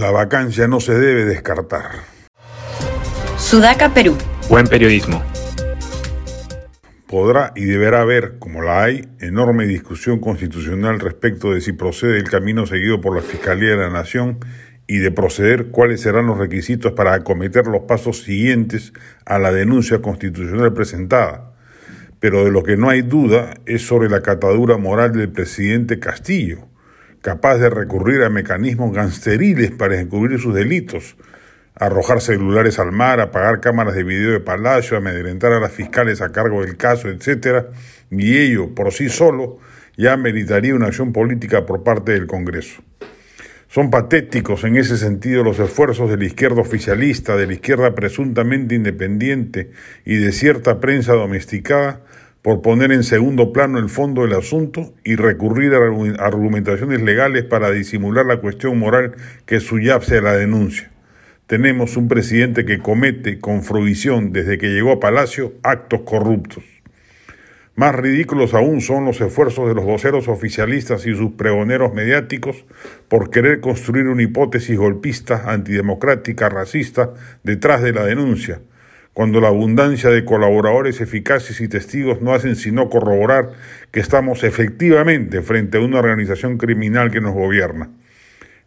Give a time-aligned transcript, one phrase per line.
[0.00, 1.90] La vacancia no se debe descartar.
[3.36, 4.16] Sudaca, Perú.
[4.48, 5.22] Buen periodismo.
[7.06, 12.30] Podrá y deberá haber, como la hay, enorme discusión constitucional respecto de si procede el
[12.30, 14.38] camino seguido por la Fiscalía de la Nación
[14.86, 18.94] y de proceder cuáles serán los requisitos para acometer los pasos siguientes
[19.26, 21.52] a la denuncia constitucional presentada.
[22.20, 26.69] Pero de lo que no hay duda es sobre la catadura moral del presidente Castillo
[27.20, 31.16] capaz de recurrir a mecanismos gangsteriles para encubrir sus delitos,
[31.74, 36.32] arrojar celulares al mar, apagar cámaras de video de palacio, amedrentar a las fiscales a
[36.32, 37.66] cargo del caso, etc.,
[38.10, 39.58] y ello por sí solo
[39.96, 42.82] ya meritaría una acción política por parte del Congreso.
[43.68, 48.74] Son patéticos en ese sentido los esfuerzos de la izquierda oficialista, de la izquierda presuntamente
[48.74, 49.70] independiente
[50.04, 52.00] y de cierta prensa domesticada
[52.42, 57.70] por poner en segundo plano el fondo del asunto y recurrir a argumentaciones legales para
[57.70, 59.14] disimular la cuestión moral
[59.46, 60.90] que subyace a la denuncia.
[61.46, 66.64] Tenemos un presidente que comete con fruición desde que llegó a Palacio actos corruptos.
[67.74, 72.64] Más ridículos aún son los esfuerzos de los voceros oficialistas y sus pregoneros mediáticos
[73.08, 78.60] por querer construir una hipótesis golpista, antidemocrática, racista detrás de la denuncia,
[79.12, 83.50] cuando la abundancia de colaboradores eficaces y testigos no hacen sino corroborar
[83.90, 87.90] que estamos efectivamente frente a una organización criminal que nos gobierna.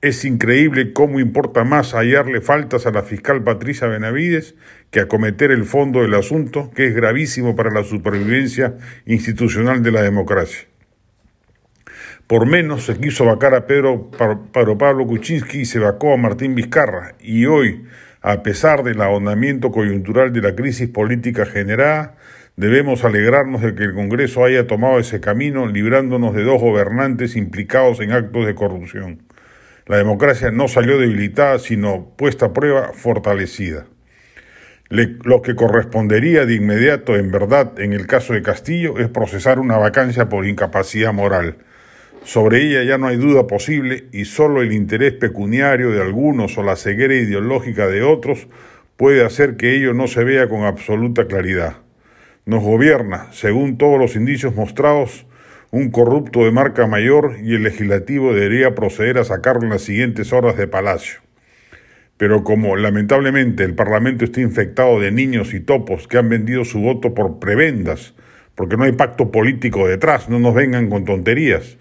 [0.00, 4.54] Es increíble cómo importa más hallarle faltas a la fiscal Patricia Benavides
[4.90, 10.02] que acometer el fondo del asunto, que es gravísimo para la supervivencia institucional de la
[10.02, 10.66] democracia.
[12.26, 14.10] Por menos se quiso vacar a Pedro,
[14.52, 17.84] Pablo Kuczynski y se vacó a Martín Vizcarra, y hoy,
[18.26, 22.14] a pesar del ahondamiento coyuntural de la crisis política generada,
[22.56, 28.00] debemos alegrarnos de que el Congreso haya tomado ese camino, librándonos de dos gobernantes implicados
[28.00, 29.24] en actos de corrupción.
[29.84, 33.84] La democracia no salió debilitada, sino puesta a prueba, fortalecida.
[34.88, 39.76] lo que correspondería de inmediato, en verdad, en el caso de Castillo, es procesar una
[39.76, 41.58] vacancia por incapacidad moral.
[42.24, 46.62] Sobre ella ya no hay duda posible y solo el interés pecuniario de algunos o
[46.62, 48.48] la ceguera ideológica de otros
[48.96, 51.76] puede hacer que ello no se vea con absoluta claridad.
[52.46, 55.26] Nos gobierna, según todos los indicios mostrados,
[55.70, 60.32] un corrupto de marca mayor y el legislativo debería proceder a sacarlo en las siguientes
[60.32, 61.20] horas de palacio.
[62.16, 66.80] Pero como lamentablemente el Parlamento está infectado de niños y topos que han vendido su
[66.80, 68.14] voto por prebendas,
[68.54, 71.76] porque no hay pacto político detrás, no nos vengan con tonterías,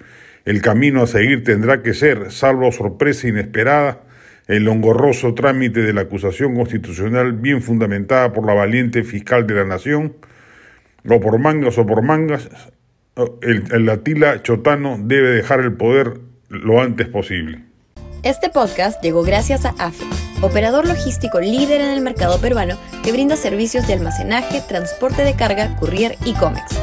[0.45, 4.01] el camino a seguir tendrá que ser, salvo sorpresa inesperada,
[4.47, 9.65] el engorroso trámite de la acusación constitucional bien fundamentada por la valiente fiscal de la
[9.65, 10.15] nación,
[11.07, 12.49] o por mangas o por mangas,
[13.41, 17.63] el, el Atila Chotano debe dejar el poder lo antes posible.
[18.23, 20.05] Este podcast llegó gracias a AFE,
[20.41, 25.75] operador logístico líder en el mercado peruano que brinda servicios de almacenaje, transporte de carga,
[25.77, 26.82] courier y cómics